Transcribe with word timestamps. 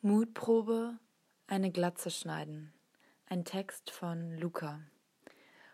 Mutprobe, 0.00 0.96
eine 1.48 1.72
Glatze 1.72 2.12
schneiden. 2.12 2.72
Ein 3.26 3.44
Text 3.44 3.90
von 3.90 4.38
Luca. 4.38 4.78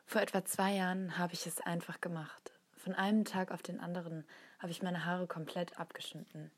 Vor 0.06 0.22
etwa 0.22 0.42
zwei 0.46 0.72
Jahren 0.72 1.18
habe 1.18 1.34
ich 1.34 1.47
es 1.47 1.60
einfach 1.60 2.00
gemacht. 2.00 2.55
Von 2.75 2.95
einem 2.95 3.26
Tag 3.26 3.50
auf 3.50 3.60
den 3.60 3.81
anderen 3.81 4.25
habe 4.58 4.73
ich 4.73 4.83
meine 4.83 5.05
Haare 5.05 5.26
komplett 5.26 5.79
abgeschnitten. 5.79 6.50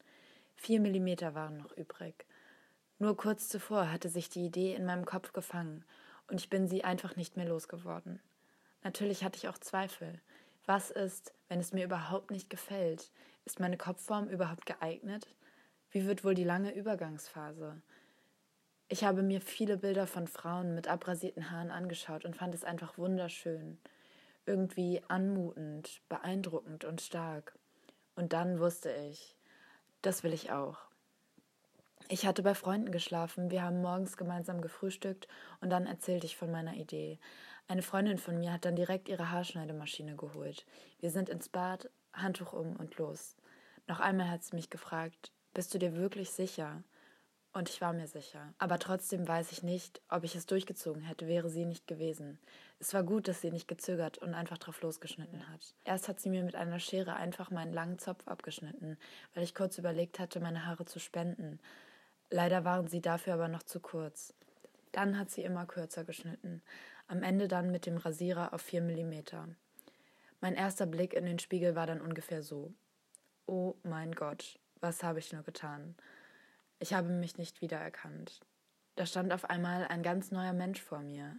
Vier 0.55 0.79
Millimeter 0.79 1.35
waren 1.35 1.57
noch 1.57 1.77
übrig. 1.77 2.25
Nur 3.01 3.17
kurz 3.17 3.49
zuvor 3.49 3.91
hatte 3.91 4.11
sich 4.11 4.29
die 4.29 4.47
Idee 4.47 4.77
in 4.77 4.87
meinem 4.87 5.05
Kopf 5.05 5.33
gefangen 5.33 5.85
und 6.29 6.41
ich 6.41 6.49
bin 6.49 6.69
sie 6.69 6.85
einfach 6.85 7.17
nicht 7.17 7.37
mehr 7.37 7.49
losgeworden. 7.49 8.21
Natürlich 8.85 9.25
hatte 9.25 9.39
ich 9.39 9.49
auch 9.49 9.59
Zweifel. 9.59 10.21
Was 10.67 10.93
ist, 10.93 11.35
wenn 11.49 11.59
es 11.59 11.73
mir 11.73 11.87
überhaupt 11.87 12.31
nicht 12.31 12.49
gefällt? 12.49 13.11
Ist 13.45 13.59
meine 13.59 13.77
Kopfform 13.77 14.29
überhaupt 14.29 14.67
geeignet? 14.67 15.27
Wie 15.97 16.05
wird 16.05 16.25
wohl 16.25 16.35
die 16.35 16.45
lange 16.45 16.75
Übergangsphase? 16.75 17.81
Ich 18.87 19.03
habe 19.05 19.23
mir 19.23 19.41
viele 19.41 19.79
Bilder 19.79 20.07
von 20.07 20.29
Frauen 20.29 20.75
mit 20.75 20.89
abrasierten 20.89 21.51
Haaren 21.51 21.71
angeschaut 21.71 22.27
und 22.27 22.37
fand 22.37 22.55
es 22.55 22.65
einfach 22.65 22.99
wunderschön, 22.99 23.79
irgendwie 24.45 25.01
anmutend, 25.09 26.03
beeindruckend 26.11 26.85
und 26.85 27.01
stark. 27.01 27.59
Und 28.15 28.35
dann 28.35 28.61
wusste 28.61 28.93
ich, 29.11 29.39
das 30.03 30.23
will 30.23 30.35
ich 30.35 30.53
auch. 30.53 30.77
Ich 32.11 32.27
hatte 32.27 32.43
bei 32.43 32.55
Freunden 32.55 32.93
geschlafen, 32.93 33.51
wir 33.51 33.63
haben 33.63 33.81
morgens 33.81 34.19
gemeinsam 34.19 34.61
gefrühstückt 34.61 35.29
und 35.63 35.71
dann 35.71 35.87
erzählte 35.87 36.27
ich 36.27 36.37
von 36.37 36.51
meiner 36.51 36.75
Idee. 36.75 37.19
Eine 37.69 37.81
Freundin 37.81 38.19
von 38.19 38.39
mir 38.39 38.53
hat 38.53 38.67
dann 38.67 38.77
direkt 38.77 39.09
ihre 39.09 39.31
Haarschneidemaschine 39.31 40.15
geholt. 40.15 40.67
Wir 41.01 41.11
sind 41.11 41.31
ins 41.31 41.49
Bad, 41.49 41.89
Handtuch 42.13 42.53
um 42.53 42.77
und 42.77 42.99
los. 42.99 43.35
Noch 43.87 44.01
einmal 44.01 44.29
hat 44.29 44.45
sie 44.45 44.57
mich 44.57 44.69
gefragt, 44.69 45.33
bist 45.57 45.73
du 45.73 45.79
dir 45.79 45.97
wirklich 45.97 46.31
sicher? 46.33 46.83
Und 47.55 47.71
ich 47.71 47.81
war 47.81 47.95
mir 47.95 48.07
sicher. 48.07 48.53
Aber 48.59 48.79
trotzdem 48.79 49.27
weiß 49.27 49.53
ich 49.53 49.63
nicht, 49.63 50.03
ob 50.11 50.23
ich 50.23 50.37
es 50.37 50.45
durchgezogen 50.45 51.01
hätte, 51.01 51.27
wäre 51.27 51.49
sie 51.49 51.65
nicht 51.65 51.87
gewesen. 51.87 52.39
Es 52.79 52.93
war 52.93 53.03
gut, 53.03 53.27
dass 53.27 53.41
sie 53.41 53.51
nicht 53.51 53.67
gezögert 53.67 54.19
und 54.19 54.35
einfach 54.35 54.59
drauf 54.59 54.83
losgeschnitten 54.83 55.49
hat. 55.49 55.75
Erst 55.85 56.09
hat 56.09 56.21
sie 56.21 56.29
mir 56.29 56.43
mit 56.43 56.57
einer 56.57 56.79
Schere 56.79 57.15
einfach 57.15 57.51
meinen 57.51 57.73
langen 57.73 57.99
Zopf 57.99 58.29
abgeschnitten, 58.29 58.99
weil 59.33 59.45
ich 59.45 59.55
kurz 59.55 59.79
überlegt 59.79 60.19
hatte, 60.19 60.41
meine 60.41 60.67
Haare 60.67 60.85
zu 60.85 60.99
spenden. 60.99 61.59
Leider 62.29 62.67
waren 62.67 62.89
sie 62.89 63.01
dafür 63.01 63.33
aber 63.33 63.49
noch 63.49 63.63
zu 63.63 63.81
kurz. 63.81 64.35
Dann 64.93 65.19
hat 65.19 65.31
sie 65.31 65.43
immer 65.43 65.65
kürzer 65.65 66.05
geschnitten. 66.05 66.61
Am 67.09 67.23
Ende 67.23 67.49
dann 67.49 67.71
mit 67.71 67.87
dem 67.87 67.97
Rasierer 67.97 68.53
auf 68.53 68.61
4 68.61 68.83
mm. 68.83 69.57
Mein 70.43 70.55
erster 70.55 70.85
Blick 70.85 71.15
in 71.15 71.25
den 71.25 71.39
Spiegel 71.39 71.75
war 71.75 71.87
dann 71.87 72.03
ungefähr 72.03 72.43
so. 72.43 72.75
Oh 73.47 73.77
mein 73.85 74.13
Gott, 74.13 74.59
was 74.87 75.03
habe 75.03 75.19
ich 75.19 75.33
nur 75.33 75.43
getan? 75.43 75.97
Ich 76.79 76.95
habe 76.95 77.09
mich 77.09 77.39
nicht 77.39 77.61
wiedererkannt. 77.61 78.41
Da 78.95 79.05
stand 79.05 79.33
auf 79.33 79.51
einmal 79.51 79.89
ein 79.89 80.05
ganz 80.05 80.31
neuer 80.31 80.53
Mensch 80.53 80.81
vor 80.81 81.01
mir. 81.01 81.37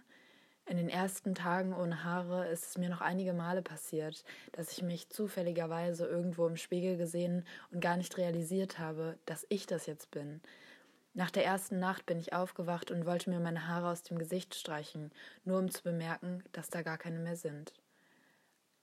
In 0.66 0.76
den 0.76 0.90
ersten 0.90 1.34
Tagen 1.34 1.74
ohne 1.74 2.04
Haare 2.04 2.50
ist 2.50 2.66
es 2.66 2.78
mir 2.78 2.90
noch 2.90 3.00
einige 3.00 3.32
Male 3.32 3.62
passiert, 3.62 4.26
dass 4.52 4.74
ich 4.74 4.84
mich 4.84 5.08
zufälligerweise 5.08 6.06
irgendwo 6.06 6.46
im 6.46 6.58
Spiegel 6.58 6.98
gesehen 6.98 7.46
und 7.72 7.80
gar 7.80 7.96
nicht 7.96 8.18
realisiert 8.18 8.80
habe, 8.80 9.18
dass 9.26 9.46
ich 9.48 9.66
das 9.66 9.86
jetzt 9.86 10.12
bin. 10.12 10.42
Nach 11.14 11.32
der 11.32 11.46
ersten 11.46 11.80
Nacht 11.80 12.06
bin 12.06 12.20
ich 12.20 12.34
aufgewacht 12.34 12.92
und 12.92 13.06
wollte 13.06 13.30
mir 13.30 13.40
meine 13.40 13.66
Haare 13.70 13.88
aus 13.88 14.04
dem 14.04 14.20
Gesicht 14.20 14.56
streichen, 14.56 15.14
nur 15.46 15.58
um 15.60 15.72
zu 15.72 15.84
bemerken, 15.84 16.44
dass 16.52 16.70
da 16.70 16.82
gar 16.82 16.98
keine 16.98 17.20
mehr 17.20 17.38
sind. 17.38 17.74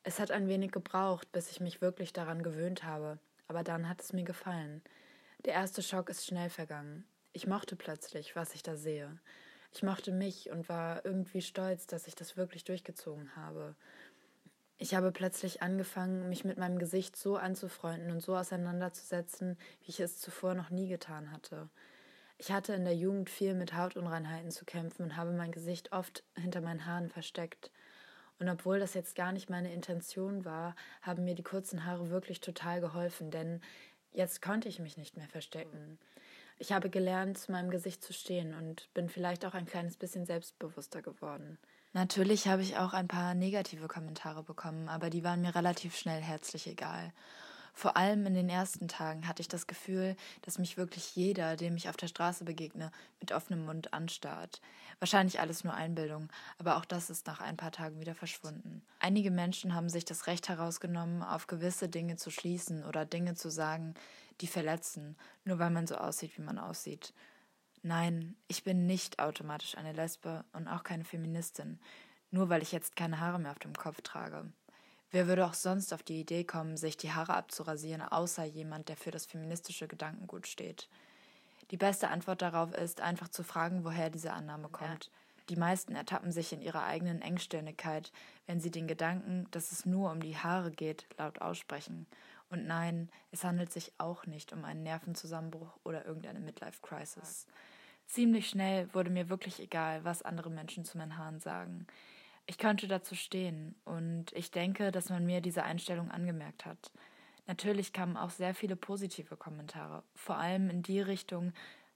Es 0.04 0.18
hat 0.20 0.30
ein 0.30 0.48
wenig 0.48 0.72
gebraucht, 0.72 1.30
bis 1.32 1.50
ich 1.50 1.60
mich 1.60 1.82
wirklich 1.82 2.14
daran 2.14 2.42
gewöhnt 2.42 2.82
habe, 2.82 3.18
aber 3.48 3.62
dann 3.62 3.88
hat 3.88 4.00
es 4.00 4.12
mir 4.12 4.24
gefallen. 4.24 4.82
Der 5.44 5.54
erste 5.54 5.82
Schock 5.82 6.08
ist 6.08 6.26
schnell 6.26 6.50
vergangen. 6.50 7.04
Ich 7.32 7.46
mochte 7.46 7.76
plötzlich, 7.76 8.36
was 8.36 8.54
ich 8.54 8.62
da 8.62 8.76
sehe. 8.76 9.18
Ich 9.72 9.82
mochte 9.82 10.12
mich 10.12 10.50
und 10.50 10.68
war 10.68 11.04
irgendwie 11.04 11.42
stolz, 11.42 11.86
dass 11.86 12.06
ich 12.06 12.14
das 12.14 12.36
wirklich 12.36 12.64
durchgezogen 12.64 13.34
habe. 13.34 13.74
Ich 14.78 14.94
habe 14.94 15.12
plötzlich 15.12 15.62
angefangen, 15.62 16.28
mich 16.28 16.44
mit 16.44 16.58
meinem 16.58 16.78
Gesicht 16.78 17.16
so 17.16 17.36
anzufreunden 17.36 18.10
und 18.10 18.20
so 18.20 18.36
auseinanderzusetzen, 18.36 19.58
wie 19.80 19.90
ich 19.90 20.00
es 20.00 20.20
zuvor 20.20 20.54
noch 20.54 20.70
nie 20.70 20.88
getan 20.88 21.32
hatte. 21.32 21.68
Ich 22.38 22.50
hatte 22.50 22.74
in 22.74 22.84
der 22.84 22.96
Jugend 22.96 23.30
viel 23.30 23.54
mit 23.54 23.74
Hautunreinheiten 23.74 24.50
zu 24.50 24.64
kämpfen 24.64 25.02
und 25.04 25.16
habe 25.16 25.32
mein 25.32 25.52
Gesicht 25.52 25.92
oft 25.92 26.24
hinter 26.36 26.60
meinen 26.60 26.86
Haaren 26.86 27.08
versteckt. 27.08 27.70
Und 28.38 28.48
obwohl 28.48 28.78
das 28.78 28.94
jetzt 28.94 29.14
gar 29.14 29.32
nicht 29.32 29.48
meine 29.48 29.72
Intention 29.72 30.44
war, 30.44 30.74
haben 31.02 31.24
mir 31.24 31.34
die 31.34 31.42
kurzen 31.42 31.84
Haare 31.84 32.10
wirklich 32.10 32.40
total 32.40 32.80
geholfen, 32.80 33.30
denn 33.30 33.60
jetzt 34.12 34.42
konnte 34.42 34.68
ich 34.68 34.78
mich 34.78 34.96
nicht 34.96 35.16
mehr 35.16 35.28
verstecken. 35.28 35.98
Ich 36.58 36.72
habe 36.72 36.88
gelernt, 36.88 37.38
zu 37.38 37.52
meinem 37.52 37.70
Gesicht 37.70 38.02
zu 38.02 38.12
stehen 38.12 38.54
und 38.54 38.92
bin 38.94 39.08
vielleicht 39.08 39.44
auch 39.44 39.54
ein 39.54 39.66
kleines 39.66 39.96
bisschen 39.96 40.24
selbstbewusster 40.24 41.02
geworden. 41.02 41.58
Natürlich 41.92 42.48
habe 42.48 42.62
ich 42.62 42.76
auch 42.76 42.92
ein 42.92 43.08
paar 43.08 43.34
negative 43.34 43.86
Kommentare 43.86 44.42
bekommen, 44.42 44.88
aber 44.88 45.10
die 45.10 45.22
waren 45.22 45.42
mir 45.42 45.54
relativ 45.54 45.96
schnell 45.96 46.20
herzlich 46.20 46.66
egal. 46.66 47.12
Vor 47.76 47.96
allem 47.96 48.24
in 48.24 48.34
den 48.34 48.48
ersten 48.48 48.86
Tagen 48.86 49.26
hatte 49.26 49.42
ich 49.42 49.48
das 49.48 49.66
Gefühl, 49.66 50.16
dass 50.42 50.58
mich 50.58 50.76
wirklich 50.76 51.16
jeder, 51.16 51.56
dem 51.56 51.76
ich 51.76 51.88
auf 51.88 51.96
der 51.96 52.06
Straße 52.06 52.44
begegne, 52.44 52.92
mit 53.20 53.32
offenem 53.32 53.66
Mund 53.66 53.92
anstarrt. 53.92 54.60
Wahrscheinlich 55.00 55.40
alles 55.40 55.64
nur 55.64 55.74
Einbildung, 55.74 56.28
aber 56.58 56.76
auch 56.76 56.84
das 56.84 57.10
ist 57.10 57.26
nach 57.26 57.40
ein 57.40 57.56
paar 57.56 57.72
Tagen 57.72 57.98
wieder 57.98 58.14
verschwunden. 58.14 58.82
Einige 59.00 59.32
Menschen 59.32 59.74
haben 59.74 59.88
sich 59.88 60.04
das 60.04 60.28
Recht 60.28 60.48
herausgenommen, 60.48 61.24
auf 61.24 61.48
gewisse 61.48 61.88
Dinge 61.88 62.14
zu 62.14 62.30
schließen 62.30 62.84
oder 62.84 63.04
Dinge 63.04 63.34
zu 63.34 63.50
sagen, 63.50 63.94
die 64.40 64.46
verletzen, 64.46 65.16
nur 65.44 65.58
weil 65.58 65.70
man 65.70 65.88
so 65.88 65.96
aussieht, 65.96 66.38
wie 66.38 66.42
man 66.42 66.58
aussieht. 66.58 67.12
Nein, 67.82 68.36
ich 68.46 68.62
bin 68.62 68.86
nicht 68.86 69.18
automatisch 69.18 69.76
eine 69.76 69.92
Lesbe 69.92 70.44
und 70.52 70.68
auch 70.68 70.84
keine 70.84 71.04
Feministin, 71.04 71.80
nur 72.30 72.48
weil 72.48 72.62
ich 72.62 72.70
jetzt 72.70 72.94
keine 72.94 73.18
Haare 73.18 73.40
mehr 73.40 73.50
auf 73.50 73.58
dem 73.58 73.74
Kopf 73.74 74.00
trage. 74.00 74.46
Wer 75.14 75.28
würde 75.28 75.46
auch 75.46 75.54
sonst 75.54 75.94
auf 75.94 76.02
die 76.02 76.18
Idee 76.18 76.42
kommen, 76.42 76.76
sich 76.76 76.96
die 76.96 77.12
Haare 77.12 77.34
abzurasieren, 77.34 78.02
außer 78.02 78.42
jemand, 78.42 78.88
der 78.88 78.96
für 78.96 79.12
das 79.12 79.26
feministische 79.26 79.86
Gedankengut 79.86 80.48
steht? 80.48 80.88
Die 81.70 81.76
beste 81.76 82.08
Antwort 82.08 82.42
darauf 82.42 82.74
ist, 82.74 83.00
einfach 83.00 83.28
zu 83.28 83.44
fragen, 83.44 83.84
woher 83.84 84.10
diese 84.10 84.32
Annahme 84.32 84.68
kommt. 84.70 85.12
Die 85.50 85.54
meisten 85.54 85.94
ertappen 85.94 86.32
sich 86.32 86.52
in 86.52 86.62
ihrer 86.62 86.82
eigenen 86.82 87.22
Engstirnigkeit, 87.22 88.10
wenn 88.48 88.58
sie 88.58 88.72
den 88.72 88.88
Gedanken, 88.88 89.46
dass 89.52 89.70
es 89.70 89.86
nur 89.86 90.10
um 90.10 90.20
die 90.20 90.36
Haare 90.36 90.72
geht, 90.72 91.06
laut 91.16 91.40
aussprechen. 91.40 92.08
Und 92.50 92.66
nein, 92.66 93.08
es 93.30 93.44
handelt 93.44 93.72
sich 93.72 93.92
auch 93.98 94.26
nicht 94.26 94.52
um 94.52 94.64
einen 94.64 94.82
Nervenzusammenbruch 94.82 95.78
oder 95.84 96.04
irgendeine 96.04 96.40
Midlife-Crisis. 96.40 97.46
Ziemlich 98.08 98.48
schnell 98.48 98.92
wurde 98.92 99.10
mir 99.10 99.28
wirklich 99.28 99.60
egal, 99.60 100.02
was 100.02 100.22
andere 100.22 100.50
Menschen 100.50 100.84
zu 100.84 100.98
meinen 100.98 101.18
Haaren 101.18 101.38
sagen. 101.38 101.86
Ich 102.46 102.58
könnte 102.58 102.88
dazu 102.88 103.14
stehen 103.14 103.74
und 103.84 104.32
ich 104.32 104.50
denke, 104.50 104.92
dass 104.92 105.08
man 105.08 105.24
mir 105.24 105.40
diese 105.40 105.62
Einstellung 105.62 106.10
angemerkt 106.10 106.66
hat. 106.66 106.92
Natürlich 107.46 107.92
kamen 107.92 108.16
auch 108.16 108.30
sehr 108.30 108.54
viele 108.54 108.76
positive 108.76 109.36
Kommentare, 109.36 110.02
vor 110.14 110.36
allem 110.36 110.70
in 110.70 110.82
die 110.82 111.00
Richtung, 111.00 111.52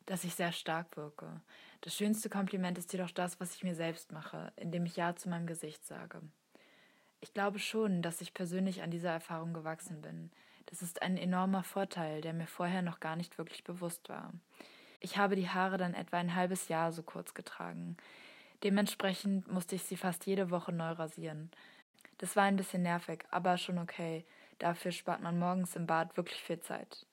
dass 0.07 0.25
ich 0.25 0.35
sehr 0.35 0.53
stark 0.53 0.97
wirke. 0.97 1.41
Das 1.83 1.95
schönste 1.95 2.31
Kompliment 2.31 2.79
ist 2.79 2.93
jedoch 2.93 3.11
das, 3.11 3.41
was 3.41 3.55
ich 3.55 3.63
mir 3.63 3.75
selbst 3.75 4.11
mache, 4.13 4.53
indem 4.57 4.87
ich 4.87 4.97
Ja 4.97 5.15
zu 5.15 5.29
meinem 5.29 5.47
Gesicht 5.47 5.87
sage. 5.87 6.21
Ich 7.21 7.35
glaube 7.35 7.59
schon, 7.59 8.01
dass 8.01 8.21
ich 8.21 8.33
persönlich 8.33 8.83
an 8.83 8.91
dieser 8.91 9.11
Erfahrung 9.11 9.53
gewachsen 9.53 10.01
bin. 10.01 10.31
Das 10.67 10.83
ist 10.83 11.03
ein 11.03 11.17
enormer 11.17 11.63
Vorteil, 11.63 12.21
der 12.21 12.33
mir 12.33 12.47
vorher 12.47 12.83
noch 12.83 13.01
gar 13.01 13.17
nicht 13.17 13.39
wirklich 13.39 13.65
bewusst 13.65 14.09
war. 14.09 14.33
Ich 15.01 15.17
habe 15.17 15.37
die 15.37 15.49
Haare 15.49 15.79
dann 15.79 15.95
etwa 15.95 16.19
ein 16.19 16.35
halbes 16.35 16.69
Jahr 16.69 16.93
so 16.93 17.03
kurz 17.03 17.35
getragen. 17.35 17.97
Dementsprechend 18.63 19.51
musste 19.51 19.77
ich 19.77 19.85
sie 19.85 19.97
fast 19.97 20.27
jede 20.27 20.51
Woche 20.51 20.73
neu 20.73 20.91
rasieren. 20.91 21.51
Das 22.19 22.35
war 22.35 22.45
ein 22.45 22.57
bisschen 22.57 22.83
nervig, 22.83 23.25
aber 23.31 23.57
schon 23.57 23.79
okay. 23.79 24.25
Dafür 24.59 24.91
spart 24.91 25.23
man 25.23 25.39
morgens 25.39 25.77
im 25.77 25.87
Bad 25.87 26.17
wirklich 26.17 26.43
viel 26.43 26.59
Zeit. 26.61 27.07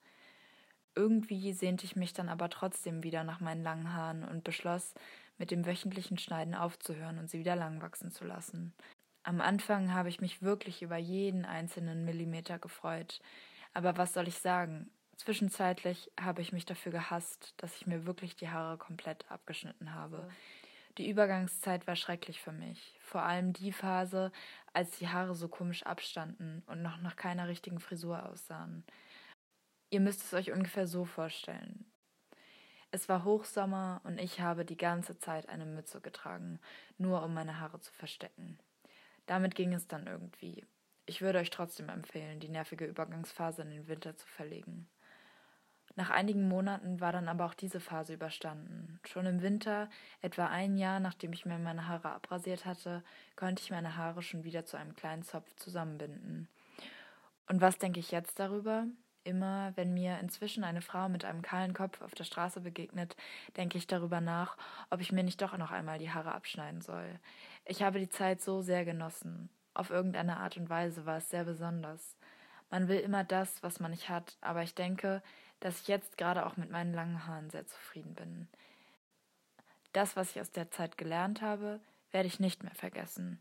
Irgendwie 0.96 1.52
sehnte 1.52 1.84
ich 1.84 1.94
mich 1.94 2.12
dann 2.12 2.28
aber 2.28 2.48
trotzdem 2.48 3.02
wieder 3.04 3.22
nach 3.22 3.40
meinen 3.40 3.62
langen 3.62 3.92
Haaren 3.92 4.24
und 4.24 4.42
beschloss, 4.42 4.94
mit 5.38 5.50
dem 5.50 5.66
wöchentlichen 5.66 6.18
Schneiden 6.18 6.54
aufzuhören 6.54 7.18
und 7.18 7.30
sie 7.30 7.38
wieder 7.38 7.54
lang 7.54 7.82
wachsen 7.82 8.10
zu 8.10 8.24
lassen. 8.24 8.72
Am 9.22 9.40
Anfang 9.40 9.92
habe 9.92 10.08
ich 10.08 10.20
mich 10.20 10.42
wirklich 10.42 10.82
über 10.82 10.96
jeden 10.96 11.44
einzelnen 11.44 12.04
Millimeter 12.04 12.58
gefreut. 12.58 13.20
Aber 13.74 13.96
was 13.96 14.14
soll 14.14 14.28
ich 14.28 14.38
sagen? 14.38 14.90
Zwischenzeitlich 15.16 16.10
habe 16.20 16.42
ich 16.42 16.52
mich 16.52 16.64
dafür 16.64 16.92
gehasst, 16.92 17.54
dass 17.58 17.76
ich 17.76 17.86
mir 17.86 18.06
wirklich 18.06 18.36
die 18.36 18.48
Haare 18.48 18.78
komplett 18.78 19.30
abgeschnitten 19.30 19.94
habe. 19.94 20.28
Die 20.98 21.10
Übergangszeit 21.10 21.86
war 21.86 21.96
schrecklich 21.96 22.40
für 22.40 22.52
mich. 22.52 22.98
Vor 23.00 23.22
allem 23.22 23.52
die 23.52 23.72
Phase, 23.72 24.32
als 24.72 24.98
die 24.98 25.08
Haare 25.08 25.34
so 25.34 25.48
komisch 25.48 25.82
abstanden 25.82 26.62
und 26.66 26.82
noch 26.82 26.98
nach 27.00 27.16
keiner 27.16 27.48
richtigen 27.48 27.80
Frisur 27.80 28.26
aussahen. 28.26 28.84
Ihr 29.90 30.00
müsst 30.00 30.22
es 30.22 30.32
euch 30.32 30.52
ungefähr 30.52 30.86
so 30.86 31.04
vorstellen. 31.04 31.84
Es 32.90 33.08
war 33.10 33.24
Hochsommer 33.24 34.00
und 34.04 34.18
ich 34.18 34.40
habe 34.40 34.64
die 34.64 34.76
ganze 34.76 35.18
Zeit 35.18 35.48
eine 35.50 35.66
Mütze 35.66 36.00
getragen, 36.00 36.60
nur 36.96 37.22
um 37.22 37.34
meine 37.34 37.60
Haare 37.60 37.80
zu 37.80 37.92
verstecken. 37.92 38.58
Damit 39.26 39.54
ging 39.54 39.74
es 39.74 39.86
dann 39.86 40.06
irgendwie. 40.06 40.64
Ich 41.04 41.20
würde 41.20 41.40
euch 41.40 41.50
trotzdem 41.50 41.88
empfehlen, 41.88 42.40
die 42.40 42.48
nervige 42.48 42.86
Übergangsphase 42.86 43.62
in 43.62 43.70
den 43.70 43.86
Winter 43.86 44.16
zu 44.16 44.26
verlegen. 44.26 44.88
Nach 45.98 46.10
einigen 46.10 46.46
Monaten 46.46 47.00
war 47.00 47.10
dann 47.10 47.26
aber 47.26 47.46
auch 47.46 47.54
diese 47.54 47.80
Phase 47.80 48.12
überstanden. 48.12 49.00
Schon 49.06 49.24
im 49.24 49.40
Winter, 49.40 49.88
etwa 50.20 50.46
ein 50.46 50.76
Jahr 50.76 51.00
nachdem 51.00 51.32
ich 51.32 51.46
mir 51.46 51.58
meine 51.58 51.88
Haare 51.88 52.10
abrasiert 52.10 52.66
hatte, 52.66 53.02
konnte 53.34 53.62
ich 53.62 53.70
meine 53.70 53.96
Haare 53.96 54.22
schon 54.22 54.44
wieder 54.44 54.66
zu 54.66 54.76
einem 54.76 54.94
kleinen 54.94 55.22
Zopf 55.22 55.56
zusammenbinden. 55.56 56.48
Und 57.48 57.62
was 57.62 57.78
denke 57.78 57.98
ich 57.98 58.10
jetzt 58.10 58.38
darüber? 58.38 58.84
Immer, 59.24 59.72
wenn 59.74 59.94
mir 59.94 60.18
inzwischen 60.20 60.64
eine 60.64 60.82
Frau 60.82 61.08
mit 61.08 61.24
einem 61.24 61.40
kahlen 61.40 61.72
Kopf 61.72 62.02
auf 62.02 62.14
der 62.14 62.24
Straße 62.24 62.60
begegnet, 62.60 63.16
denke 63.56 63.78
ich 63.78 63.86
darüber 63.86 64.20
nach, 64.20 64.58
ob 64.90 65.00
ich 65.00 65.12
mir 65.12 65.24
nicht 65.24 65.40
doch 65.40 65.56
noch 65.56 65.72
einmal 65.72 65.98
die 65.98 66.10
Haare 66.10 66.34
abschneiden 66.34 66.82
soll. 66.82 67.18
Ich 67.64 67.82
habe 67.82 67.98
die 67.98 68.10
Zeit 68.10 68.42
so 68.42 68.60
sehr 68.60 68.84
genossen. 68.84 69.48
Auf 69.72 69.90
irgendeine 69.90 70.36
Art 70.36 70.58
und 70.58 70.68
Weise 70.68 71.06
war 71.06 71.16
es 71.16 71.30
sehr 71.30 71.44
besonders. 71.44 72.15
Man 72.70 72.88
will 72.88 72.98
immer 72.98 73.24
das, 73.24 73.62
was 73.62 73.80
man 73.80 73.90
nicht 73.90 74.08
hat, 74.08 74.36
aber 74.40 74.62
ich 74.62 74.74
denke, 74.74 75.22
dass 75.60 75.80
ich 75.80 75.88
jetzt 75.88 76.18
gerade 76.18 76.46
auch 76.46 76.56
mit 76.56 76.70
meinen 76.70 76.92
langen 76.92 77.26
Haaren 77.26 77.50
sehr 77.50 77.66
zufrieden 77.66 78.14
bin. 78.14 78.48
Das, 79.92 80.16
was 80.16 80.30
ich 80.30 80.40
aus 80.40 80.50
der 80.50 80.70
Zeit 80.70 80.98
gelernt 80.98 81.42
habe, 81.42 81.80
werde 82.10 82.26
ich 82.26 82.40
nicht 82.40 82.62
mehr 82.62 82.74
vergessen. 82.74 83.40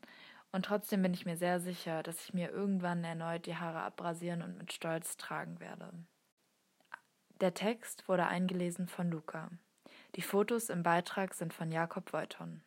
Und 0.52 0.66
trotzdem 0.66 1.02
bin 1.02 1.14
ich 1.14 1.26
mir 1.26 1.36
sehr 1.36 1.60
sicher, 1.60 2.02
dass 2.02 2.22
ich 2.22 2.34
mir 2.34 2.50
irgendwann 2.50 3.04
erneut 3.04 3.46
die 3.46 3.58
Haare 3.58 3.82
abrasieren 3.82 4.42
und 4.42 4.58
mit 4.58 4.72
Stolz 4.72 5.18
tragen 5.18 5.60
werde. 5.60 5.92
Der 7.42 7.54
Text 7.54 8.08
wurde 8.08 8.28
eingelesen 8.28 8.88
von 8.88 9.12
Luca. 9.12 9.50
Die 10.16 10.22
Fotos 10.22 10.70
im 10.70 10.84
Beitrag 10.84 11.34
sind 11.34 11.54
von 11.54 11.74
Jakob 11.74 12.14
Weuton. 12.14 12.62